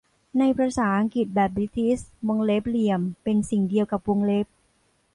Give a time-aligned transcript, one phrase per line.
[0.39, 4.47] ในภาษาอังกฤษแบบบริติช วงเล็บเหลี่ยมเป็นสิ่งเดียวกับวงเล็บ